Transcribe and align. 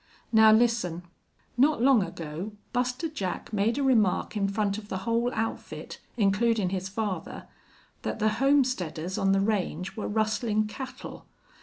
"Now 0.31 0.51
listen. 0.51 1.03
Not 1.57 1.79
long 1.83 2.01
ago 2.01 2.53
Buster 2.73 3.07
Jack 3.07 3.53
made 3.53 3.77
a 3.77 3.83
remark 3.83 4.35
in 4.35 4.47
front 4.47 4.79
of 4.79 4.89
the 4.89 5.05
whole 5.05 5.31
outfit, 5.35 5.99
includin' 6.17 6.69
his 6.71 6.89
father, 6.89 7.45
that 8.01 8.17
the 8.17 8.29
homesteaders 8.41 9.19
on 9.19 9.31
the 9.31 9.41
range 9.41 9.95
were 9.95 10.07
rustlin' 10.07 10.65
cattle. 10.65 11.27